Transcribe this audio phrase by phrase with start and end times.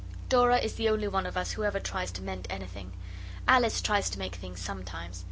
[0.29, 2.91] Dora is the only one of us who ever tries to mend anything.
[3.47, 5.19] Alice tries to make things sometimes.